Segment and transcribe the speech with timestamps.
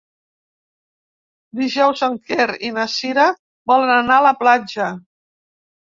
[1.59, 3.29] Dijous en Quer i na Cira
[3.75, 4.93] volen anar a la platja.